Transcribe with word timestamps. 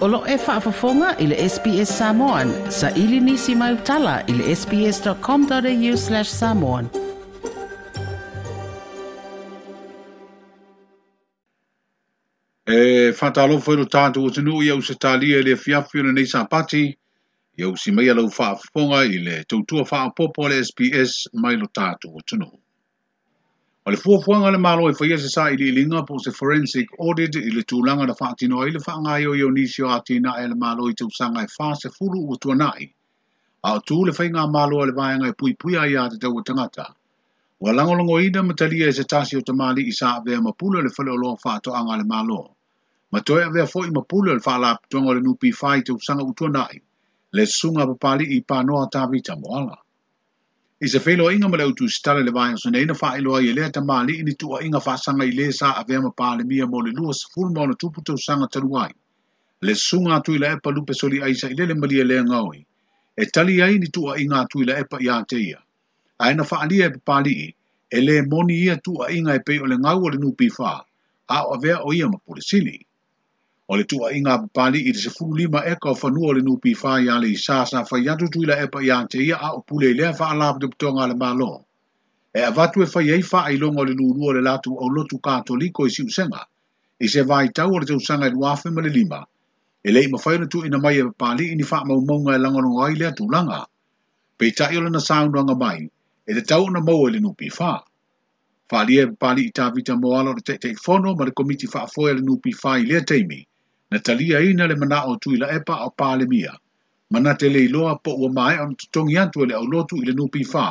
Olo 0.00 0.24
e 0.26 0.36
whaafafonga 0.38 1.12
i 1.20 1.26
le 1.26 1.36
SPS 1.48 1.90
Samoan. 1.98 2.52
Sa 2.72 2.88
ili 2.96 3.20
nisi 3.20 3.54
mai 3.54 3.74
utala 3.74 4.22
i 4.26 4.32
le 4.32 4.54
sps.com.au 4.56 5.96
slash 6.02 6.30
samoan. 6.36 6.88
E 12.78 13.12
whata 13.12 13.42
alo 13.44 13.58
whaeru 13.60 13.84
tātu 13.96 14.24
o 14.24 14.30
tenu 14.38 14.62
i 14.64 14.72
au 14.72 14.80
se 14.88 14.96
tālia 15.04 15.42
i 15.44 15.48
le 15.50 15.56
fiafio 15.66 16.02
na 16.08 16.16
neisa 16.16 16.44
pati. 16.56 16.82
I 17.58 17.62
au 17.68 17.76
si 17.76 17.92
mai 17.92 18.08
alo 18.08 18.24
whaafafonga 18.28 19.04
i 19.12 19.20
le 19.28 19.42
tautua 19.52 19.84
whaapopo 19.84 20.48
le 20.48 20.62
SPS 20.70 21.18
mai 21.44 21.60
lo 21.60 21.66
tātu 21.76 22.16
o 22.16 22.24
tenu. 22.32 22.48
O 23.88 23.90
le 23.92 23.96
fuafuanga 24.00 24.48
le 24.52 24.58
malo 24.64 24.88
e 24.92 24.94
whaia 24.96 25.16
se 25.18 25.28
sa 25.34 25.44
i 25.50 25.56
li 25.56 25.84
po 26.08 26.18
se 26.24 26.30
forensic 26.38 26.86
audit 27.04 27.34
i 27.36 27.50
le 27.52 27.62
tūlanga 27.70 28.06
na 28.08 28.12
whaatino 28.18 28.58
e 28.66 28.70
le 28.74 28.80
whaanga 28.86 29.14
i 29.22 29.28
o 29.30 29.32
Ionisio 29.38 29.88
a 29.94 29.96
tina 30.08 30.34
e 30.40 30.46
le 30.50 30.54
malo 30.64 30.88
i 30.90 30.96
tūsanga 31.00 31.44
e 31.46 31.48
wha 31.56 31.68
se 31.82 31.88
furu 31.94 32.20
o 32.34 32.36
tuanai. 32.42 32.90
A 33.70 33.70
tū 33.90 33.98
le 34.08 34.12
whainga 34.18 34.44
malo 34.58 34.82
a 34.82 34.86
le 34.90 34.96
vāianga 35.00 35.30
e 35.30 35.36
pui 35.38 35.54
pui 35.64 35.76
ai 35.84 35.96
a 36.02 36.04
te 36.12 36.18
tau 36.26 36.42
tangata. 36.50 36.86
O 37.60 37.72
langolongo 37.78 38.20
ida 38.26 38.42
matalia 38.42 38.86
e 38.92 38.98
se 39.00 39.04
tasi 39.14 39.36
o 39.40 39.40
tamali 39.40 39.88
i 39.88 39.92
sa 40.02 40.12
vea 40.26 40.44
mapula 40.48 40.84
le 40.84 40.92
whale 40.98 41.10
o 41.16 41.18
loa 41.24 41.36
whaato 41.44 41.72
anga 41.82 41.96
le 42.02 42.08
malo. 42.14 42.40
Ma 43.12 43.20
toi 43.20 43.48
a 43.48 43.66
fo 43.74 43.84
i 43.86 43.90
mapula 43.98 44.34
le 44.34 44.40
fa 44.40 44.58
la 44.58 44.76
le 44.92 45.20
nupi 45.20 45.50
whai 45.62 45.80
tūsanga 45.80 46.28
o 46.28 46.32
tuanai. 46.36 46.76
Le 47.32 47.46
sunga 47.46 47.86
papali 47.86 48.28
i 48.36 48.42
pānoa 48.42 48.90
tāwita 48.92 49.40
moala. 49.40 49.68
ala 49.72 49.78
i 50.86 50.88
se 50.88 50.98
whelo 51.04 51.24
inga 51.32 51.48
ma 51.52 51.58
lau 51.60 51.72
tu 51.78 51.86
stale 51.94 52.20
le 52.26 52.32
vayang 52.36 52.58
sone 52.60 52.78
ina 52.82 52.94
wha 53.00 53.08
iloa 53.18 53.38
i 53.46 53.50
lea 53.56 53.68
ta 53.76 53.80
maali 53.88 54.14
ini 54.24 54.32
tua 54.40 54.60
inga 54.66 54.80
wha 54.86 54.94
sanga 55.02 55.24
i 55.30 55.32
lea 55.38 55.52
sa 55.58 55.72
a 55.80 55.82
vea 55.88 56.00
ma 56.04 56.08
paale 56.20 56.44
mia 56.52 56.64
mo 56.72 56.80
le 56.86 56.92
lua 56.98 57.12
sa 57.18 57.28
fulu 57.32 57.50
maona 57.56 57.74
tupu 57.82 58.00
tau 58.06 58.16
sanga 58.26 58.46
taruai. 58.54 58.92
Le 59.66 59.74
sunga 59.88 60.14
atu 60.24 60.32
ila 60.38 60.52
epa 60.56 60.70
lupe 60.76 60.94
soli 61.00 61.18
aisa 61.26 61.52
i 61.52 61.58
lele 61.58 61.74
malia 61.80 62.00
e 62.04 62.08
lea 62.10 62.22
ngaui. 62.28 62.60
E 63.22 63.24
tali 63.34 63.56
ai 63.64 63.76
ni 63.82 63.88
tua 63.94 64.16
inga 64.22 64.36
atu 64.42 64.62
ila 64.64 64.78
epa 64.82 64.96
i 65.04 65.08
ate 65.18 65.38
ia. 65.52 65.60
A 66.22 66.30
ina 66.32 66.48
wha 66.50 66.62
alia 66.64 66.86
e 66.88 66.96
paali 67.08 67.34
i, 67.46 67.48
e 67.96 68.00
le 68.06 68.22
moni 68.30 68.56
ia 68.64 68.76
tua 68.84 69.12
inga 69.16 69.34
e 69.36 69.40
peo 69.46 69.66
le 69.72 69.76
ngau 69.82 70.08
ale 70.08 70.16
nupi 70.22 70.48
wha, 70.58 70.72
a 71.36 71.38
o 71.52 71.58
vea 71.62 71.78
o 71.88 71.92
ia 71.92 72.08
ma 72.14 72.18
pole 72.24 72.40
sili. 72.50 72.78
O 73.72 73.76
le 73.78 73.84
tua 73.84 74.08
inga 74.12 74.32
pali 74.52 74.80
i 74.90 74.92
se 74.98 75.10
fulu 75.14 75.36
lima 75.38 75.60
eka 75.72 75.90
o 75.90 75.94
fanua 75.94 76.32
le 76.36 76.40
nupi 76.42 76.70
fa 76.78 76.96
ya 77.00 77.16
le 77.22 77.28
isa 77.30 77.62
sa 77.70 77.84
fa 77.86 77.98
yatu 78.02 78.26
tui 78.26 78.44
la 78.48 78.56
epa 78.58 78.80
ya 78.82 78.96
te 79.06 79.18
ia 79.22 79.36
a 79.36 79.50
upule 79.58 79.84
i 79.90 79.94
lea 79.98 80.10
fa 80.12 80.26
ala 80.32 80.48
abde 80.50 80.66
putonga 80.70 81.04
le 81.06 81.14
malo. 81.14 81.62
E 82.34 82.42
avatu 82.50 82.82
e 82.82 82.86
fa 82.86 83.00
yei 83.08 83.22
fa 83.22 83.44
a 83.46 83.52
ilongo 83.54 83.84
le 83.86 83.94
nuru 83.94 84.24
o 84.26 84.32
le 84.34 84.40
latu 84.42 84.72
au 84.74 84.88
lotu 84.96 85.20
katoliko 85.22 85.86
i 85.86 85.90
si 85.90 86.02
usenga. 86.02 86.42
I 86.98 87.06
se 87.08 87.22
vai 87.22 87.52
tau 87.54 87.70
o 87.70 87.78
le 87.78 87.86
te 87.86 87.94
usanga 87.94 88.26
i 88.26 88.32
duafe 88.34 88.72
ma 88.74 88.82
le 88.82 88.90
lima. 88.90 89.20
E 89.86 89.92
le 89.94 90.02
ima 90.02 90.18
fai 90.18 90.38
na 90.38 90.46
tu 90.50 90.64
ina 90.66 90.78
mai 90.82 90.98
e 90.98 91.04
pali 91.16 91.52
i 91.52 91.54
ni 91.54 91.62
fa 91.62 91.84
mau 91.86 92.02
maunga 92.08 92.34
e 92.34 92.38
langa 92.38 92.60
nunga 92.66 92.88
i 92.90 92.96
lea 92.98 93.12
tulanga. 93.14 93.60
Pei 94.36 94.50
tai 94.50 94.76
o 94.78 94.80
le 94.80 94.90
na 94.90 94.98
saunua 94.98 95.54
mai. 95.54 95.86
E 96.26 96.34
te 96.34 96.42
tau 96.42 96.66
na 96.74 96.80
mau 96.82 97.06
e 97.06 97.10
le 97.14 97.18
nupi 97.22 97.46
fa. 97.58 97.78
Fa 98.68 98.82
lia 98.82 99.06
e 99.06 99.14
pali 99.14 99.46
i 99.46 99.70
vita 99.74 99.94
moalo 99.94 100.34
le 100.34 100.42
te 100.42 100.58
te 100.58 100.74
fono 100.74 101.14
ma 101.14 101.22
le 101.24 101.30
komiti 101.30 101.70
fa 101.70 101.84
afoe 101.86 102.18
le 102.18 102.20
nupi 102.26 102.50
fa 102.52 102.74
i 102.76 102.82
lea 102.82 103.02
teimi 103.06 103.46
na 103.90 103.98
talia 103.98 104.40
ina 104.48 104.66
le 104.70 104.74
mana 104.80 104.98
o 105.10 105.14
tuila 105.22 105.46
epa 105.58 105.74
o 105.86 105.90
pale 105.90 106.24
mia. 106.32 106.52
Mana 107.10 107.34
te 107.36 107.48
le 107.54 107.66
loa 107.74 107.98
po 107.98 108.12
ua 108.18 108.28
mai 108.36 108.54
anu 108.62 108.74
tutongi 108.80 109.16
antu 109.22 109.44
le 109.50 109.54
au 109.60 109.66
lotu 109.72 109.96
i 110.02 110.04
le 110.08 110.12
nupi 110.18 110.44
fa, 110.52 110.66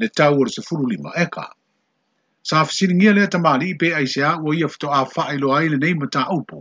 le 0.00 0.08
tau 0.08 0.34
ora 0.40 0.50
se 0.56 0.62
furu 0.66 0.84
lima 0.92 1.10
eka. 1.24 1.44
Sa 2.48 2.60
afisiri 2.60 2.94
ngia 2.94 3.14
le 3.18 3.26
tamali 3.26 3.70
i 3.72 3.78
pe 3.80 3.94
aisea 4.00 4.32
ua 4.44 4.52
ia 4.56 4.68
fito 4.72 4.92
a 4.96 5.04
faa 5.14 5.32
iloa 5.36 5.62
i 5.64 5.68
le 5.72 5.76
neima 5.84 6.06
ta 6.16 6.26
upo. 6.36 6.58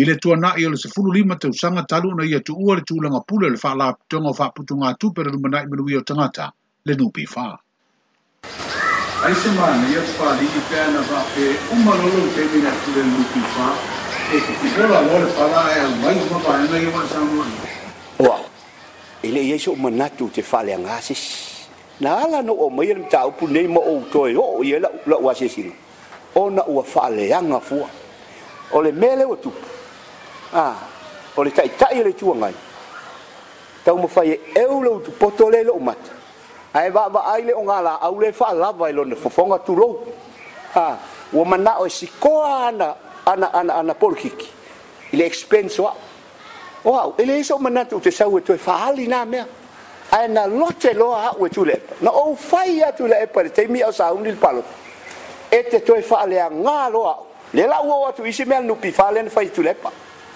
I 0.00 0.04
le 0.08 0.14
tua 0.22 0.36
na 0.36 0.54
i 0.58 0.66
ole 0.66 0.76
se 0.84 0.88
furu 0.94 1.10
lima 1.16 1.34
te 1.38 1.48
usanga 1.50 1.82
talu 1.90 2.14
na 2.14 2.22
ia 2.30 2.40
tu 2.40 2.54
ua 2.54 2.74
le 2.78 2.82
tūlanga 2.88 3.26
pula 3.26 3.50
le 3.50 3.58
faa 3.64 3.74
la 3.80 3.90
tonga 4.08 4.30
o 4.30 4.34
faa 4.38 4.50
putu 4.54 4.74
ngā 4.78 4.94
tu 5.00 5.10
pera 5.18 5.30
numana 5.34 5.62
i 5.62 5.66
minu 5.70 5.86
i 5.90 5.98
o 5.98 6.02
tangata 6.10 6.50
le 6.86 6.94
nupi 7.02 7.26
fa. 7.34 7.48
Aisea 9.26 9.52
mana 9.58 9.82
ia 9.90 10.02
tupali 10.06 10.46
i 10.46 10.64
pe 10.70 10.80
anava 10.86 11.22
pe 11.34 11.50
umalolo 11.74 12.22
te 12.38 12.46
mina 12.54 12.72
tu 12.84 12.90
le 12.98 13.02
nupi 13.10 13.40
faa 13.58 14.03
Ua, 18.18 18.36
ele 19.22 19.40
ia 19.44 19.58
so 19.58 19.74
manatu 19.76 20.28
te 20.32 20.42
faaleaga 20.42 20.82
angasis. 20.96 21.68
na 22.00 22.18
ala 22.24 22.42
na 22.42 22.52
o 22.52 22.70
mai 22.70 22.86
le 22.88 22.94
mataupu 23.04 23.44
nei 23.52 23.66
ma 23.68 23.80
o 23.84 24.00
toi 24.10 24.34
o 24.36 24.62
i 24.64 24.74
e 24.74 24.80
la 25.06 25.16
ua 25.20 25.34
sesino. 25.34 25.72
ua 26.34 26.82
fa'aleaga 26.82 27.60
fua. 27.60 27.88
O 28.72 28.80
le 28.82 28.92
mele 28.92 29.24
o 29.28 29.36
tupu. 29.36 29.60
Ah, 30.54 30.74
o 31.36 31.42
le 31.44 31.50
taʻitaʻi 31.50 31.78
tai 31.78 32.02
le 32.02 32.12
tuagai 32.12 32.54
taumafai 33.84 34.30
e 34.32 34.38
eu 34.56 34.82
lau 34.82 35.00
tu 35.04 35.46
lē 35.52 35.62
le 35.62 35.72
mata. 35.80 36.10
ae 36.72 36.90
va 36.90 37.08
va 37.08 37.38
le 37.38 37.52
ah, 37.52 37.58
o 37.60 37.62
ngā 37.62 37.78
la 37.82 37.94
au 38.00 38.18
le 38.18 38.32
wha 38.78 38.88
i 38.88 38.92
lona 38.92 39.16
fofoga 39.16 39.58
tulou 39.58 39.98
ua 41.32 41.44
manaʻo 41.44 41.86
e 41.86 41.90
sikoa 41.90 42.68
ana 42.68 42.94
ana 43.26 43.50
ana 43.54 43.74
ana 43.74 43.94
polkiki 43.94 44.48
ile 45.12 45.26
expense 45.26 45.82
wa 45.82 45.94
wow 46.84 47.14
ile 47.18 47.40
iso 47.40 47.58
manatu 47.58 48.00
te 48.00 48.10
sawe 48.10 48.40
to 48.40 48.58
fahali 48.58 49.06
na 49.08 49.24
me 49.24 49.44
ana 50.10 50.46
lote 50.46 50.92
lo 50.94 51.10
e 51.12 51.24
a 51.26 51.30
we 51.38 51.48
tule 51.50 51.80
no 52.02 52.10
o 52.14 52.36
faia 52.36 52.92
tule 52.92 53.14
e 53.22 53.26
pare 53.26 53.48
te 53.50 53.66
mi 53.66 53.82
o 53.84 53.90
sa 53.90 54.12
unil 54.12 54.36
palo 54.36 54.62
ete 55.50 55.80
to 55.84 56.00
fa 56.02 56.26
le 56.26 56.40
a 56.40 56.50
nga 56.50 56.88
lo 56.90 57.08
a 57.08 57.16
le 57.54 57.66
la 57.66 57.80
wo 57.82 58.02
wa 58.02 58.12
tu 58.12 58.24
isi 58.26 58.44
me 58.44 58.60
nu 58.60 58.74
pi 58.74 58.90
fa 58.92 59.10
le 59.12 59.28
fa 59.30 59.40
tule 59.46 59.74
pa 59.74 59.90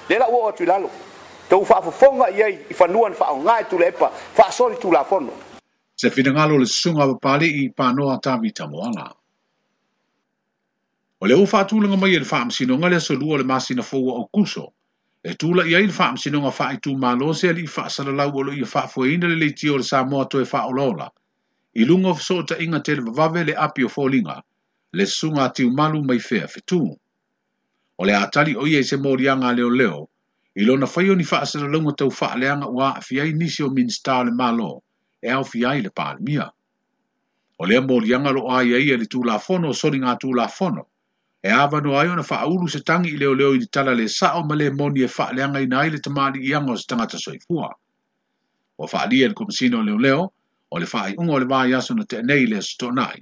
le 0.08 0.18
la 0.18 0.26
wo 0.26 0.50
tu 0.52 0.64
lalo 0.64 0.90
to 1.50 1.64
fa 1.64 1.82
fo 1.82 1.90
fonga 1.90 2.28
ye 2.28 2.66
i 2.70 2.74
fa 2.74 2.86
nuan 2.86 3.12
fa 3.12 3.26
nga 3.36 3.64
tule 3.68 3.92
pa 3.92 4.08
fa 4.10 4.50
soli 4.52 4.76
tu 4.80 4.90
la 4.90 5.04
fono 5.04 5.30
se 5.94 6.10
fina 6.10 6.32
ngalo 6.32 6.58
le 6.58 6.66
sunga 6.66 7.06
pa 7.06 7.14
pali 7.20 7.64
i 7.64 7.68
pa 7.68 7.92
no 7.92 8.10
a 8.10 8.18
tavi 8.18 8.50
tamo 8.52 8.80
ala 8.80 9.12
O 11.20 11.26
le 11.26 11.34
ufa 11.34 11.58
atu 11.60 11.76
mai 11.98 12.14
e 12.14 12.18
le 12.20 12.24
faa 12.24 12.44
msinonga 12.44 12.88
le 12.88 12.96
aso 12.96 13.14
lua 13.14 13.38
le 13.38 13.44
masina 13.44 13.82
fowa 13.82 14.12
o 14.22 14.28
kuso. 14.32 14.72
E 15.24 15.34
tula 15.34 15.66
ia 15.66 15.80
i 15.80 15.86
le 15.86 15.92
faa 15.92 16.12
msinonga 16.12 16.50
faa 16.52 16.72
itu 16.72 16.94
malo 16.96 17.32
se 17.34 17.48
ali 17.48 17.62
i 17.62 17.66
faa 17.66 17.88
salalau 17.90 18.30
o 18.38 18.42
lo 18.46 18.52
i 18.52 18.64
faa 18.64 18.86
fwe 18.86 19.14
ina 19.14 19.26
le 19.28 19.34
le 19.34 19.50
tio 19.50 19.76
le 19.76 19.82
saa 19.82 20.04
moa 20.04 20.28
e 20.32 20.44
faa 20.44 20.66
olola. 20.70 21.10
I 21.74 21.84
lunga 21.84 22.14
fso 22.14 22.36
sota 22.38 22.54
inga 22.62 22.80
te 22.80 22.94
le 22.94 23.02
vavave 23.02 23.44
le 23.44 23.54
api 23.56 23.84
o 23.84 23.88
fōlinga, 23.88 24.42
le 24.92 25.06
sunga 25.06 25.44
ati 25.44 25.66
malu 25.70 26.04
mai 26.04 26.18
fea 26.20 26.46
fitu. 26.46 26.96
O 27.98 28.04
le 28.04 28.12
atali 28.14 28.54
o 28.54 28.64
ia 28.66 28.78
i 28.78 28.84
se 28.84 28.96
mori 28.96 29.28
anga 29.28 29.50
leo 29.52 29.70
leo, 29.70 30.08
i 30.54 30.64
lona 30.64 30.86
fayo 30.86 31.14
ni 31.14 31.24
faa 31.24 31.44
salalau 31.46 31.82
o 31.88 31.92
tau 31.98 32.10
faa 32.10 32.36
leanga 32.38 32.68
ua 32.70 33.00
fiai 33.00 33.32
nisi 33.32 33.62
o 33.64 33.70
minsta 33.74 34.22
le 34.24 34.30
malo, 34.30 34.82
e 35.20 35.30
au 35.30 35.42
fiai 35.44 35.82
le 35.82 35.90
paalimia. 35.90 36.46
O 37.58 37.66
le 37.66 37.80
mori 37.80 38.14
anga 38.14 38.30
lo 38.30 38.50
aia 38.54 38.78
ia 38.78 38.94
e 38.94 38.98
le 38.98 39.06
tula 39.06 39.38
fono 39.40 39.68
o 39.74 39.74
sori 39.74 39.98
ngā 39.98 40.14
tula 40.20 40.46
fono. 40.48 40.86
e 41.48 41.50
ayo 41.50 42.12
na 42.16 42.22
faa 42.22 42.44
ulu 42.46 42.68
se 42.68 42.80
tangi 42.84 43.10
i 43.10 43.16
leo 43.16 43.54
i 43.56 43.64
tala 43.74 43.92
le 43.96 44.06
sao 44.08 44.42
male 44.44 44.64
le 44.64 44.70
moni 44.76 45.00
e 45.02 45.08
faaleaga 45.16 45.60
ina 45.64 45.76
ai 45.80 45.90
tamani 46.04 46.38
i 46.48 46.54
ango 46.54 46.74
se 46.76 46.84
tangata 46.90 47.16
soifua 47.26 47.68
O 48.78 48.84
faa 48.92 49.06
lia 49.10 49.28
le 49.28 49.34
komasina 49.38 49.80
leo 49.82 49.98
leo, 50.04 50.22
o 50.72 50.76
le 50.78 50.84
faaiʻuga 50.86 51.32
o 51.34 51.38
le 51.40 51.48
yaso 51.72 51.94
na 51.94 52.04
teʻanei 52.04 52.44
le 52.52 52.58
nai, 53.00 53.18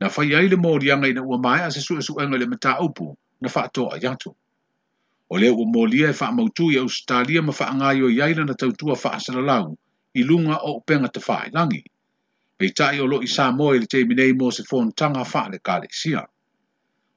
na 0.00 0.08
faia 0.10 0.38
ai 0.38 0.48
le 0.50 0.56
moliaga 0.56 1.06
ina 1.08 1.22
ua 1.22 1.38
maeʻa 1.44 1.70
se 1.72 1.80
suʻesuʻega 1.86 2.34
i 2.34 2.38
le 2.42 2.48
upu 2.86 3.06
na 3.40 3.48
faa 3.48 3.68
toa 3.70 3.94
atu 4.02 4.30
o 5.30 5.34
leo 5.38 5.54
ua 5.54 5.66
molia 5.74 6.10
e 6.10 6.14
mautu 6.34 6.70
i 6.74 6.78
ausitalia 6.78 7.40
ma 7.42 7.52
ngayo 7.54 8.10
i 8.10 8.20
ai 8.22 8.34
na 8.34 8.54
tautua 8.54 8.94
faasalalau 8.96 9.76
i 10.14 10.22
luga 10.22 10.56
o 10.68 10.82
langi. 10.86 11.08
tafaailagi 11.14 11.82
peitaʻi 12.58 12.98
o 13.00 13.22
i 13.22 13.26
sa 13.26 13.52
moa 13.52 13.74
i 13.74 13.78
le 13.78 13.86
te 13.86 14.04
minei 14.04 14.32
mo 14.32 14.50
se 14.50 14.62
kale 15.62 15.88
siya. 16.00 16.26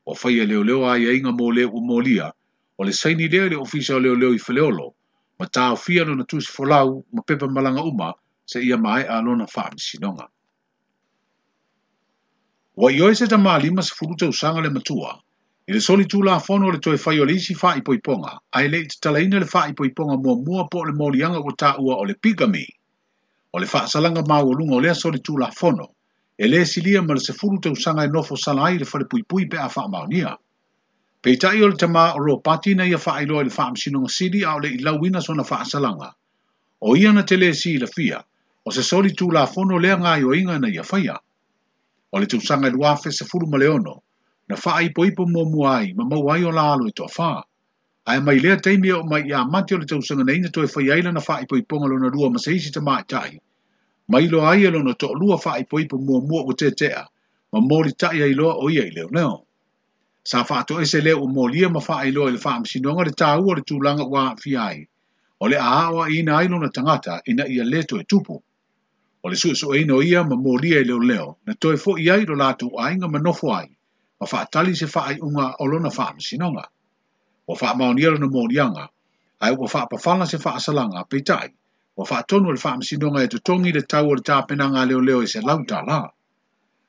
o 0.09 0.13
fai 0.21 0.35
e 0.39 0.45
leo 0.49 0.63
leo 0.69 0.81
a 0.91 0.97
ia 1.03 1.13
inga 1.17 1.31
mō 1.31 1.47
leo 1.55 1.69
o 1.71 1.99
lia, 2.01 2.27
o 2.79 2.83
le 2.83 2.91
saini 2.93 3.27
leo 3.31 3.49
le 3.49 3.55
ofisa 3.55 3.95
o 3.95 3.99
leo 3.99 4.15
leo 4.15 4.33
i 4.33 4.39
whaleolo, 4.45 4.87
ma 5.39 5.45
tā 5.45 5.71
o 5.71 5.75
fia 5.75 6.03
no 6.05 6.15
na 6.15 6.23
tūsi 6.23 6.51
folau 6.51 7.03
ma 7.13 7.21
pepa 7.21 7.47
malanga 7.47 7.81
uma 7.83 8.09
se 8.45 8.59
ia 8.61 8.77
mai 8.77 9.03
a 9.05 9.21
lona 9.21 9.45
whaam 9.47 9.77
sinonga. 9.77 10.27
Wa 12.75 12.91
i 12.91 12.99
oise 13.01 13.27
ta 13.27 13.37
maa 13.37 13.57
lima 13.59 13.81
se 13.83 13.93
furuta 13.95 14.27
usanga 14.27 14.59
le 14.61 14.69
matua, 14.69 15.15
i 15.67 15.71
le 15.73 15.79
soli 15.81 16.03
tūla 16.03 16.35
a 16.35 16.39
fono 16.39 16.69
le 16.71 16.79
toi 16.79 16.97
fai 16.97 17.19
o 17.21 17.25
le 17.25 17.33
isi 17.39 17.55
whaa 17.55 17.75
i 17.77 17.81
poiponga, 17.81 18.35
a 18.51 18.61
i 18.63 18.67
le 18.67 18.83
i 18.83 18.87
talaina 18.99 19.39
le 19.39 19.47
whaa 19.47 19.67
i 19.71 19.73
poiponga 19.73 20.17
mua 20.17 20.35
mua 20.35 20.67
po 20.67 20.83
le 20.83 20.91
mōlianga 20.99 21.39
o 21.39 21.55
tā 21.55 21.75
ua 21.79 21.95
o 21.95 22.03
le 22.03 22.15
pigami, 22.19 22.65
o 23.53 23.57
le 23.59 23.67
whaa 23.71 23.87
salanga 23.87 24.25
maa 24.27 24.43
o 24.43 24.51
lunga 24.51 24.75
o 24.75 24.81
lea 24.83 24.93
soli 24.95 25.21
tūla 25.23 25.47
a 25.47 25.55
fono, 25.55 25.93
e 26.43 26.47
le 26.49 26.65
silia 26.65 27.01
ma 27.01 27.13
le 27.15 27.21
se 27.25 27.31
furu 27.39 27.57
te 27.63 27.69
usanga 27.71 28.03
e 28.03 28.09
nofo 28.11 28.35
sana 28.35 28.63
ai 28.67 28.77
le 28.77 28.83
fale 28.85 29.05
pui 29.05 29.23
pui 29.23 29.45
pe 29.51 29.55
a 29.57 29.69
faa 29.69 29.87
maonia. 29.87 30.31
Pei 31.21 31.37
tai 31.37 31.61
o 31.63 31.67
le 31.69 31.75
tama 31.81 32.03
o 32.17 32.19
ro 32.19 32.35
pati 32.45 32.73
na 32.75 32.83
ia 32.83 32.97
faa 32.97 33.21
iloa 33.23 33.43
le 33.47 33.51
faa 33.57 33.71
msinonga 33.71 34.09
sili 34.15 34.43
a 34.43 34.51
ole 34.57 34.69
ila 34.77 34.91
wina 35.01 35.21
so 35.21 35.31
na 35.33 35.43
faa 35.43 35.63
salanga. 35.71 36.09
O 36.81 36.95
ia 36.97 37.13
na 37.13 37.21
te 37.23 37.37
le 37.37 37.53
si 37.53 37.77
la 37.77 37.87
fia, 37.87 38.19
o 38.67 38.71
se 38.71 38.83
soli 38.83 39.13
tu 39.15 39.29
la 39.31 39.45
fono 39.47 39.79
lea 39.79 39.95
ngai 39.95 40.23
o 40.25 40.33
inga 40.35 40.59
na 40.59 40.67
ia 40.67 40.83
faya. 40.83 41.15
O 42.11 42.19
le 42.19 42.25
te 42.25 42.35
usanga 42.35 42.67
e 42.67 42.71
luafe 42.75 43.11
se 43.13 43.23
furu 43.25 43.47
ma 43.47 43.55
leono, 43.57 43.95
na 44.49 44.55
faa 44.59 44.81
ipo 44.83 45.05
ipo 45.07 45.23
mua 45.25 45.45
mua 45.47 45.77
ai 45.79 45.93
ma 45.95 46.03
mau 46.03 46.27
ai 46.27 46.43
o 46.43 46.51
la 46.51 46.73
alo 46.75 46.87
e 46.87 46.91
toa 46.91 47.07
faa. 47.07 47.39
Ai 48.05 48.19
mai 48.19 48.39
lea 48.39 48.57
teimi 48.59 48.91
o 48.91 49.03
mai 49.07 49.23
ia 49.31 49.45
mati 49.47 49.75
o 49.75 49.77
le 49.79 49.85
te 49.85 49.95
usanga 49.95 50.25
na 50.27 50.33
ina 50.35 50.49
toe 50.51 50.67
faya 50.67 50.97
ila 50.99 51.11
na 51.15 51.21
faa 51.23 51.39
ipo 51.39 51.55
ipo 51.57 51.79
ngalo 51.79 51.99
na 52.03 52.09
rua 52.11 52.29
ma 52.29 52.37
se 52.39 52.51
isi 52.51 52.67
tama 52.71 52.99
a 52.99 53.03
tai 53.07 53.39
mai 54.07 54.27
lo 54.27 54.45
ai 54.49 54.63
e 54.63 54.69
lo 54.69 54.79
no 54.83 54.93
to 54.95 55.13
lua 55.13 55.37
fa 55.37 55.51
poi 55.51 55.65
poipo 55.85 55.97
mua 55.97 56.19
mua 56.19 56.41
o 56.43 56.53
te 56.53 56.69
tea, 56.71 57.03
ma 57.51 57.59
mōli 57.59 57.91
tai 57.97 58.21
ai 58.21 58.33
lo 58.33 58.49
o 58.51 58.69
ia 58.69 58.83
i 58.83 58.91
leo 58.91 59.07
neo. 59.11 59.43
Sa 60.23 60.43
fa 60.43 60.63
to 60.63 60.79
ese 60.79 61.01
le 61.01 61.13
o 61.13 61.25
mōli 61.27 61.71
ma 61.71 61.79
fa 61.79 61.95
ai 62.03 62.11
loa 62.11 62.29
i 62.29 62.33
le 62.33 62.37
fa 62.39 62.53
amsinonga 62.57 63.03
le 63.07 63.11
tāua 63.13 63.55
le 63.55 63.61
tūlanga 63.63 64.03
wā 64.07 64.35
fi 64.41 64.55
ai, 64.55 64.85
o 65.39 65.47
le 65.47 65.55
āawa 65.57 66.09
i 66.11 66.21
na 66.23 66.37
ailo 66.39 66.59
na 66.59 66.69
tangata 66.69 67.21
ina 67.25 67.47
ia 67.47 67.63
leto 67.63 67.99
e 67.99 68.03
tupu. 68.03 68.35
O 69.23 69.29
le 69.29 69.35
suesu 69.35 69.71
e 69.73 69.81
ino 69.81 70.01
ia 70.03 70.23
ma 70.23 70.35
mōli 70.35 70.73
ai 70.75 70.83
leo 70.83 70.99
leo, 70.99 71.37
to 71.59 71.71
e 71.71 71.77
fo 71.77 71.95
i 71.97 72.09
ai 72.11 72.25
lo 72.27 72.35
lātu 72.35 72.71
ai 72.77 72.95
nga 72.99 73.07
manofo 73.07 73.53
ai, 73.55 73.69
ma 74.19 74.25
fa 74.27 74.45
tali 74.51 74.75
se 74.75 74.87
fa 74.87 75.03
ai 75.07 75.17
unga 75.19 75.55
o 75.59 75.65
lona 75.65 75.89
fa 75.89 76.09
amsinonga. 76.11 76.65
O 77.47 77.55
fa 77.55 77.71
ma 77.73 77.85
maoniero 77.85 78.17
na 78.19 78.27
mōlianga, 78.27 78.87
ai 79.39 79.55
o 79.55 79.67
fa 79.67 79.87
pa 79.87 79.95
pafana 79.95 80.25
se 80.27 80.37
fa 80.37 80.55
asalanga 80.59 81.05
pe 81.07 81.19
tai 81.21 81.47
wa 81.97 82.05
fa 82.05 82.23
tonu 82.29 82.49
le 82.51 82.59
fam 82.65 82.79
si 82.87 82.95
nonga 83.01 83.19
e 83.23 83.27
te 83.33 83.39
tongi 83.47 83.71
le 83.75 83.81
tau 83.91 84.05
o 84.11 84.13
le 84.17 84.23
tapena 84.29 84.65
ngā 84.73 84.81
leo 84.89 85.01
leo 85.07 85.19
e 85.25 85.27
se 85.33 85.39
lau 85.47 85.59
tā 85.71 85.79
la. 85.89 85.99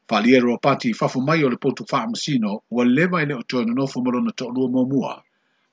Fa 0.09 0.19
o 0.53 0.57
pati 0.65 0.89
fafu 1.01 1.21
mai 1.29 1.41
o 1.45 1.49
le 1.53 1.59
potu 1.65 1.83
fam 1.93 2.11
si 2.23 2.35
no 2.43 2.53
ua 2.75 2.85
lewa 2.97 3.19
i 3.21 3.25
e 3.25 3.27
le 3.31 3.35
o 3.35 3.43
tonu 3.51 3.73
no 3.79 3.85
fumaro 3.93 4.21
na 4.25 4.33
tonu 4.41 4.61
o 4.79 4.85
mua. 4.93 5.13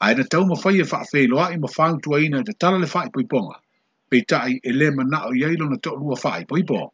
A 0.01 0.11
e 0.11 0.15
na 0.15 0.23
tau 0.31 0.43
ma 0.45 0.55
fai 0.63 0.79
e 0.79 0.83
fa 0.91 0.99
fe 1.11 1.27
loa 1.31 1.51
i 1.53 1.57
ma 1.63 1.67
fang 1.67 1.97
tua 2.03 2.19
ina 2.25 2.39
e 2.39 2.43
te 2.47 2.53
tala 2.61 2.77
le 2.77 2.87
fai 2.87 3.07
pui 3.13 3.25
ponga. 3.31 3.55
Pe 4.09 4.17
tai 4.31 4.59
e 4.67 4.71
le 4.79 4.87
ma 4.91 5.03
na 5.03 5.19
o 5.29 5.31
yeilo 5.33 5.65
na 5.69 5.77
tonu 5.79 6.11
o 6.11 6.15
fai 6.15 6.43
pui 6.45 6.63
ponga. 6.63 6.91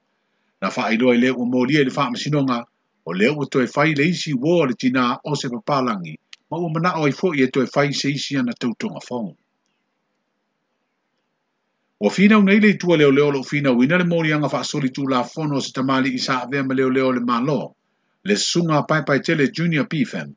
Na 0.61 0.69
fai 0.69 0.93
i 0.93 0.97
loa 0.97 1.15
i 1.17 1.21
le 1.23 1.29
o 1.31 1.43
mori 1.45 1.75
e 1.77 1.83
le 1.83 1.91
fam 1.91 2.15
si 2.15 2.29
nonga 2.29 2.59
o 3.05 3.11
leo 3.19 3.33
o 3.41 3.45
toi 3.49 3.65
fai 3.65 3.95
le 3.97 4.05
isi 4.13 4.33
wō 4.33 4.67
le 4.67 4.73
tina 4.81 5.17
o 5.25 5.33
se 5.35 5.49
papalangi 5.49 6.13
ma 6.51 6.57
o 6.57 6.69
mana 6.69 6.99
o 7.01 7.07
i 7.07 7.11
fo 7.11 7.33
i 7.33 7.41
e 7.41 7.47
toi 7.49 7.65
fai 7.65 7.93
se 7.93 8.13
isi 8.13 8.37
ana 8.37 8.53
tautonga 8.53 9.01
fonga 9.07 9.33
ua 12.05 12.09
finau 12.15 12.41
nei 12.45 12.59
le 12.63 12.67
itua 12.75 12.95
leoleo 13.01 13.31
loo 13.35 13.43
finauina 13.51 13.97
le 13.99 14.03
molianga 14.09 14.47
faasoli 14.53 14.89
tulafono 14.95 15.55
o 15.57 15.61
se 15.65 15.71
tamali 15.77 16.09
i 16.17 16.19
saavea 16.25 16.63
ma 16.65 16.75
leoleo 16.77 17.07
le 17.15 17.21
malo 17.29 17.61
le 18.27 18.35
susuga 18.41 18.81
paipaitele 18.89 19.47
junior 19.59 19.85
pfam 19.91 20.29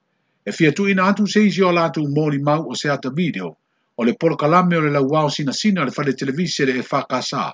e 0.49 0.55
fiatuuina 0.57 1.05
atu 1.11 1.27
se 1.33 1.43
isi 1.49 1.61
o 1.71 1.73
latou 1.79 2.09
molimau 2.17 2.63
o 2.71 2.75
se 2.81 2.89
ata 2.95 3.11
video 3.19 3.51
o 3.99 4.01
le 4.09 4.13
polokalame 4.21 4.77
o 4.79 4.83
le 4.87 4.95
lauao 4.97 5.29
sinasina 5.35 5.81
e 5.81 5.83
e 5.83 5.83
o 5.85 5.89
le 5.89 5.93
fale 5.99 6.13
televisi 6.21 6.63
e 6.63 6.67
le 6.71 6.75
e 6.81 6.85
fakasā 6.93 7.45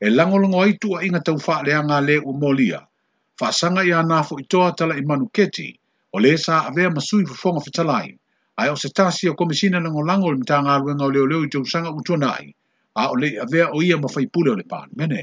e 0.00 0.08
lagolago 0.16 0.62
ai 0.62 0.72
tuuaʻiga 0.80 1.20
taufaaleaga 1.26 1.94
a 2.00 2.04
lē 2.08 2.16
ua 2.24 2.32
molia 2.40 2.80
faasaga 3.38 3.84
iā 3.84 4.00
na 4.08 4.24
foʻitoa 4.28 4.72
talaʻi 4.78 5.04
manuketi 5.04 5.68
o 6.16 6.16
lē 6.16 6.32
saavea 6.40 6.88
ma 6.96 7.00
sui 7.08 7.28
fofoga 7.28 7.60
fetala 7.60 7.94
ai 8.00 8.10
ae 8.60 8.72
o 8.72 8.76
se 8.76 8.88
tasi 8.88 9.28
o 9.28 9.34
komisina 9.36 9.84
lagolago 9.84 10.32
o 10.32 10.32
le 10.32 10.38
matagaluega 10.40 11.04
o 11.04 11.12
leoleo 11.12 11.44
i 11.44 11.48
tausaga 11.52 11.92
ua 11.92 12.00
tuana 12.00 12.32
ai 12.40 12.48
a 13.02 13.04
o 13.12 13.14
le 13.20 13.28
a 13.44 13.44
vea 13.52 13.66
o 13.76 13.78
ia 13.82 13.96
ma 13.98 14.08
fai 14.14 14.26
pule 14.32 14.50
o 14.50 14.54
le 14.60 14.64
pan 14.72 14.88
mene 14.98 15.22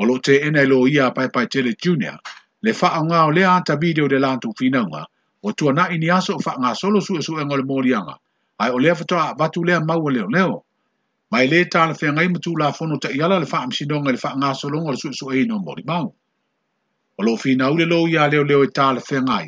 o 0.00 0.04
lo 0.08 0.16
te 0.26 0.36
ena 0.46 0.62
lo 0.72 0.78
ia 0.94 1.04
pai 1.16 1.28
pai 1.34 1.46
tele 1.52 1.72
junior 1.82 2.16
le 2.64 2.72
fa 2.80 2.88
nga 3.08 3.18
o 3.28 3.30
le 3.36 3.42
anta 3.54 3.74
video 3.82 4.06
de 4.12 4.16
lantu 4.24 4.50
fina 4.58 4.80
nga 4.90 5.02
o 5.46 5.52
tua 5.56 5.72
na 5.76 5.90
ini 5.94 6.08
aso 6.18 6.38
fa 6.46 6.52
nga 6.60 6.70
solo 6.80 7.00
su 7.06 7.20
su 7.26 7.32
engol 7.42 7.60
morianga 7.70 8.16
ai 8.62 8.70
o 8.76 8.78
le 8.84 8.94
fa 8.98 9.04
toa 9.10 9.26
batu 9.38 9.64
le 9.68 9.76
ma 9.88 9.94
o 10.06 10.08
le 10.16 10.22
leo 10.34 10.56
mai 11.30 11.44
le 11.52 11.60
tal 11.72 11.90
fe 11.98 12.06
nga 12.14 12.22
imtu 12.26 12.52
la 12.60 12.72
fono 12.76 12.96
te 13.02 13.08
yala 13.18 13.36
le 13.42 13.46
fa 13.52 13.58
am 13.64 13.70
sidong 13.76 14.06
le 14.14 14.18
fa 14.24 14.30
nga 14.40 14.54
solo 14.60 14.76
ngol 14.80 14.96
su 15.02 15.08
su 15.18 15.24
e 15.36 15.44
no 15.44 15.56
mori 15.66 15.84
ma 15.90 15.98
o 17.18 17.20
lo 17.26 17.32
fina 17.42 17.64
ule 17.72 17.84
lo 17.92 18.08
ia 18.08 18.28
leo 18.32 18.44
leo 18.50 18.60
e 18.66 18.68
tal 18.78 18.96
fe 19.08 19.18
nga 19.26 19.38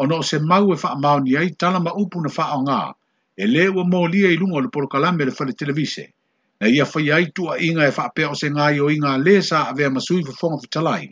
o 0.00 0.02
no 0.08 0.16
se 0.28 0.36
e 0.42 0.46
ma 0.48 0.58
fa 0.82 0.90
ma 1.02 1.18
ni 1.24 1.34
ai 1.38 1.50
tala 1.60 1.78
ma 1.86 1.90
upu 2.02 2.18
na 2.22 2.30
fa 2.36 2.46
nga 2.66 2.94
e 3.42 3.44
le 3.54 3.64
o 3.80 3.82
mo 3.92 4.00
lia 4.12 4.28
i 4.34 4.36
lungo 4.38 4.60
le 4.62 4.68
porokalame 4.74 5.24
le 5.26 5.32
fa 5.34 5.42
le 5.48 5.52
televise 5.60 6.06
na 6.64 6.70
ia 6.74 6.84
fai 6.90 7.08
ai 7.14 7.24
tua 7.36 7.54
inga 7.68 7.82
e 7.88 7.92
faa 7.98 8.08
peo 8.16 8.32
se 8.40 8.48
ngai 8.56 8.76
o 8.82 8.84
inga 8.94 9.10
le 9.26 9.32
sa 9.48 9.58
ave 9.70 9.86
ma 9.94 10.00
sui 10.06 10.22
fa 10.28 10.32
fonga 10.40 10.58
fa 10.62 10.68
talai. 10.74 11.02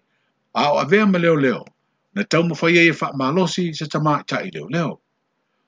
Ao 0.62 0.72
ave 0.82 0.98
ma 1.10 1.18
leo 1.24 1.36
leo, 1.44 1.62
na 2.14 2.22
tau 2.32 2.42
ma 2.50 2.54
fai 2.60 2.74
ai 2.80 2.86
e 2.92 2.94
faa 3.00 3.12
malosi 3.20 3.64
se 3.78 3.84
tama 3.92 4.14
ta 4.30 4.36
i 4.46 4.48
leo 4.54 4.68
leo. 4.74 4.92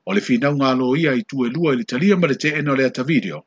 O 0.07 0.11
le 0.17 0.21
finau 0.27 0.53
ngā 0.61 0.71
lo 0.81 0.87
ia 1.03 1.13
i 1.21 1.25
tue 1.33 1.49
lua 1.57 1.75
i 1.75 1.81
le 1.81 1.85
talia 1.91 2.17
ma 2.21 2.27
le 2.33 2.37
te 2.45 2.51
eno 2.61 2.75
le 2.81 2.87
ta 2.99 3.03
video, 3.11 3.43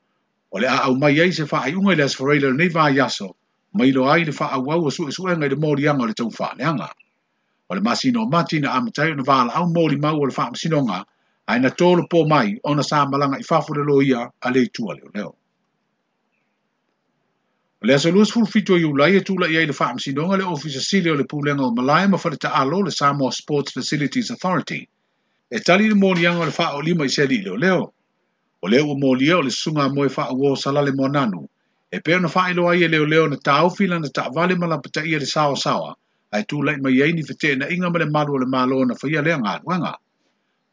o 0.54 0.62
le 0.62 0.68
a 0.75 0.75
au 0.86 0.94
mai 1.04 1.12
ai 1.24 1.31
se 1.39 1.45
faa 1.54 1.63
ai 1.69 1.74
unga 1.80 1.94
i 1.95 2.00
le 2.01 2.06
asfareila 2.06 2.54
nei 2.60 2.69
vaa 2.78 2.90
yaso, 2.98 3.30
ma 3.74 3.86
ilo 3.94 4.06
ai 4.13 4.22
le 4.30 4.38
faa 4.42 4.51
au 4.60 4.69
au 4.75 4.88
a 4.88 4.92
sue 4.98 5.10
i 5.10 5.48
le 5.54 5.57
mori 5.63 5.88
anga 5.94 6.06
le 6.12 6.18
tau 6.22 6.30
faa 6.40 6.51
leanga. 6.60 6.90
O 7.69 7.74
le 7.75 7.81
masino 7.88 8.28
mati 8.36 8.60
na 8.60 8.78
amatai 8.78 9.16
na 9.18 9.24
vaa 9.31 9.50
au 9.62 9.66
mori 9.74 9.98
mau 10.06 10.22
o 10.22 10.25
le 10.30 10.38
faa 10.38 10.51
masinonga, 10.54 11.01
ai 11.50 11.57
na 11.66 11.69
tolo 11.69 12.06
po 12.12 12.28
mai 12.33 12.60
ona 12.63 12.83
sa 12.83 13.06
malanga 13.10 13.40
i 13.42 13.48
fafu 13.50 13.74
le 13.80 13.83
lo 13.90 13.98
ia 14.01 14.22
a 14.22 14.48
le 14.54 14.66
tua 14.69 14.94
leo 14.94 15.10
leo. 15.16 15.33
Le 17.85 17.94
aso 17.94 18.09
lua 18.12 18.25
sifulu 18.25 18.45
fitu 18.47 18.74
o 18.74 18.77
iulai 18.77 19.15
e 19.15 19.19
tula 19.21 19.47
i 19.50 19.57
ai 19.57 19.65
le 19.69 19.74
faamasinoga 19.79 20.38
le 20.38 20.44
ofisa 20.53 20.81
sili 20.81 21.09
o 21.12 21.15
le 21.15 21.24
pulega 21.25 21.62
o 21.65 21.71
Malaya 21.71 22.07
ma 22.09 22.18
faleta'alo 22.18 22.77
o 22.77 22.81
le 22.81 22.89
Samoa 22.91 23.31
Sports 23.31 23.71
Facilities 23.74 24.31
Authority. 24.31 24.79
E 25.51 25.59
tali 25.59 25.88
le 25.89 25.94
molianga 25.95 26.41
o 26.41 26.45
le 26.50 26.51
faaolima 26.51 27.06
i 27.06 27.09
seli 27.09 27.35
i 27.38 27.41
leo 27.45 27.56
leo. 27.56 27.83
O 28.63 28.68
leo 28.68 28.88
ua 28.88 28.95
molia 28.97 29.38
o 29.38 29.41
le 29.41 29.51
susuga 29.53 29.89
moe 29.94 30.09
faauō 30.15 30.56
salale 30.57 30.91
moananu. 30.91 31.47
E 31.94 32.00
pea 32.01 32.18
ona 32.18 32.27
faailoa 32.35 32.74
ai 32.74 32.83
e 32.83 32.88
leo 32.88 33.06
leo 33.06 33.27
na 33.27 33.38
taaufi 33.38 33.85
ta 34.13 34.25
vale 34.33 34.56
ma 34.56 34.65
lapataʻia 34.68 35.19
le 35.21 35.25
saosaoa 35.25 35.94
ae 36.33 36.41
tulaʻi 36.50 36.81
mai 36.81 36.97
ai 37.01 37.13
ni 37.13 37.21
fetenaʻiga 37.21 37.94
ma 37.94 38.00
le 38.00 38.06
malu 38.09 38.33
o 38.33 38.38
le 38.41 38.45
malo 38.47 38.85
na 38.85 38.95
faia 38.95 39.21
le 39.21 39.33
agaluega. 39.38 39.94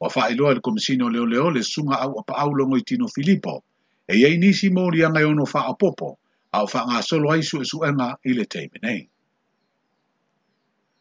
Ua 0.01 0.09
faailoa 0.09 0.51
i 0.51 0.55
le 0.55 0.61
komisina 0.61 1.05
o 1.05 1.11
leoleo 1.13 1.51
le 1.53 1.61
susuga 1.63 2.01
au 2.01 2.51
logo 2.57 2.77
i 2.77 2.83
Tino 2.83 3.09
Filipo. 3.09 3.63
E 4.09 4.17
iai 4.17 4.39
nisi 4.39 4.71
molianga 4.71 5.21
e 5.21 5.25
ono 5.25 5.45
popo. 5.77 6.17
au 6.59 6.69
wha 6.75 6.81
ngā 6.89 6.99
solo 7.05 7.31
ai 7.33 7.41
e 7.45 7.65
su 7.71 7.79
anga 7.87 8.07
i 8.25 8.35
le 8.39 8.45
teime 8.55 8.83
nei. 8.83 9.01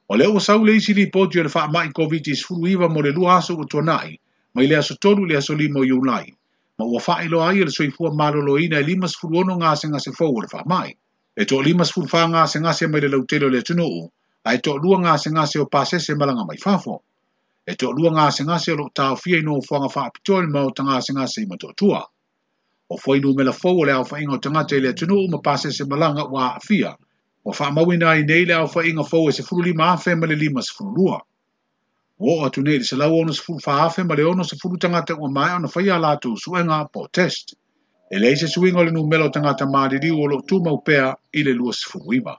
O 0.10 0.16
leo 0.22 0.40
sau 0.46 0.64
le 0.70 0.76
isi 0.80 0.94
li 1.00 1.06
poti 1.16 1.40
o 1.40 1.44
le 1.48 1.52
wha 1.56 1.68
mai 1.76 1.90
COVID-19 2.00 2.46
furu 2.48 2.70
iwa 2.72 2.90
mo 2.96 3.02
le 3.06 3.12
lua 3.18 3.36
aso 3.38 3.56
o 3.60 3.66
tonai, 3.74 4.16
mai 4.56 4.68
le 4.68 4.78
aso 4.80 4.96
tolu 5.06 5.26
le 5.30 5.38
aso 5.42 5.56
limo 5.60 5.84
iu 5.92 6.02
lai, 6.10 6.34
ma 6.80 6.86
ua 6.86 7.02
wha 7.08 7.22
ilo 7.26 7.44
ai 7.46 7.62
e 7.62 7.68
le 7.70 7.72
soifua 7.72 8.12
malolo 8.16 8.58
ina 8.60 8.80
e 8.80 8.84
limas 8.88 9.14
furu 9.16 9.40
ono 9.44 9.58
ngā 9.62 9.76
se 9.82 9.88
ngā 9.94 10.02
se 10.08 10.12
fau 10.18 10.34
o 10.34 10.44
e 10.44 10.50
wha 10.54 10.64
mai, 10.66 10.90
e 11.38 11.46
to 11.46 11.62
limas 11.62 11.92
furu 11.94 12.08
wha 12.12 12.26
ngā 12.36 12.44
se 12.50 12.60
ngā 12.64 12.74
se 12.80 12.88
mai 12.90 13.02
le 13.06 13.14
lautelo 13.16 13.50
le 13.50 13.62
tunu 13.62 13.86
u, 13.88 14.02
a 14.46 14.54
e 14.54 14.62
to 14.62 14.74
lua 14.82 14.98
ngā 15.06 15.14
se 15.22 15.30
ngā 15.38 15.46
se 15.52 15.60
o 15.62 15.66
pase 15.70 16.00
se 16.00 16.16
malanga 16.16 16.46
mai 16.50 16.58
fafo, 16.58 16.98
e 17.70 17.76
to 17.76 17.92
lua 17.92 18.10
ngā 18.18 18.28
se 18.34 18.44
ngā 18.44 18.58
se 18.60 18.74
o 18.74 18.76
lo 18.82 18.90
tau 18.94 19.16
fia 19.16 19.40
ino 19.40 19.54
u 19.58 19.62
fuanga 19.62 19.88
wha 19.88 20.08
apitoa 20.10 20.42
ni 20.44 20.52
mao 20.52 20.72
ta 20.72 20.84
ngā 20.84 21.00
se 21.02 21.14
ngā 21.14 21.28
se 21.30 21.46
ima 21.46 21.58
to 21.58 21.72
tua 21.78 22.04
o 22.90 22.98
foi 22.98 23.20
no 23.20 23.34
mela 23.34 23.54
fo 23.54 23.84
le 23.86 23.92
au 23.92 24.06
fainga 24.06 24.38
tanga 24.40 24.64
te 24.66 24.78
le 24.80 24.94
tunu 24.94 25.16
ma 25.32 25.38
pase 25.46 25.72
se 25.72 25.84
malanga 25.92 26.24
wa 26.32 26.44
afia 26.58 26.92
o 27.46 27.52
fa 27.54 27.72
mawina 27.72 28.16
i 28.20 28.24
nei 28.30 28.46
le 28.46 28.54
au 28.54 28.68
fainga 28.68 29.04
fo 29.04 29.30
e 29.30 29.32
se 29.32 29.44
fulu 29.44 29.62
lima 29.64 29.84
afe 29.96 30.16
ma 30.16 30.26
le 30.28 30.36
lima 30.36 30.62
se 30.62 30.72
fulu 30.78 30.92
lua 30.98 31.20
o 32.20 32.46
atu 32.46 32.62
nei 32.62 32.84
se 32.90 32.96
lau 32.96 33.16
ono 33.22 33.32
se 33.34 33.42
fulu 33.46 33.60
fa 33.60 33.74
afe 33.88 34.04
ma 34.04 34.16
le 34.16 34.24
ono 34.24 34.44
se 34.44 34.56
fulu 34.62 34.78
tangata 34.78 35.14
o 35.16 35.28
mai 35.30 35.52
ono 35.56 35.68
fai 35.68 35.90
ala 35.90 36.18
tu 36.18 36.36
suenga 36.44 36.78
po 36.94 37.08
test 37.08 37.56
e 38.12 38.20
le 38.22 38.36
se 38.36 38.48
suinga 38.48 38.84
le 38.84 38.92
numelo 38.92 39.30
tanga 39.30 39.54
te 39.54 39.66
maari 39.66 39.98
riu 40.04 40.20
o 40.22 40.26
lo 40.28 40.42
tu 40.44 40.60
maupea 40.66 41.08
i 41.34 41.44
le 41.44 41.54
lua 41.54 41.72
se 41.74 41.86
fulu 41.92 42.14
ima 42.20 42.36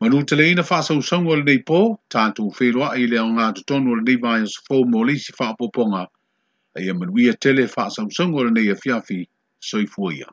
Manu 0.00 0.22
te 0.24 0.34
leina 0.36 0.62
wha 0.64 0.80
sa 0.82 0.94
usangu 0.96 1.28
o 1.30 1.36
nei 1.36 1.58
po, 1.60 1.98
tātou 2.08 2.48
whiroa 2.56 2.96
i 2.96 3.04
le 3.04 3.18
o 3.20 3.26
ngā 3.36 3.50
tutonu 3.56 3.90
o 3.92 3.94
le 3.96 4.02
nei 4.08 4.40
se 4.46 4.54
sa 4.56 4.62
fō 4.66 4.76
mō 4.88 5.00
leisi 5.04 5.32
wha 5.38 5.48
poponga 5.60 6.06
ai 6.74 6.88
e 6.88 6.92
manuia 6.92 7.34
tele 7.34 7.68
wha 7.76 7.90
sa 7.90 8.04
usangora 8.04 8.50
nei 8.50 8.70
a 8.70 8.74
fiafi 8.76 9.28
soi 9.58 9.86
fuia. 9.86 10.26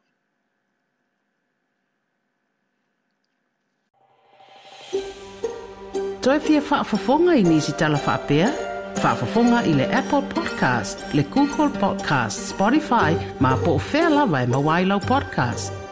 Toi 6.22 6.40
fia 6.40 6.62
wha 6.62 6.84
fafonga 6.84 7.36
i 7.40 7.44
nisi 7.44 7.72
tala 7.78 7.98
wha 7.98 8.18
pia? 8.28 8.50
Wha 9.04 9.16
fafonga 9.16 9.64
i 9.66 9.74
le 9.74 9.86
Apple 9.94 10.26
Podcast, 10.34 11.14
le 11.14 11.24
Google 11.30 11.70
Podcast, 11.80 12.40
Spotify, 12.54 13.14
ma 13.40 13.56
po 13.56 13.78
fela 13.80 14.26
wai 14.26 14.44
e 14.44 14.48
mawailau 14.48 15.00
podcast. 15.00 15.87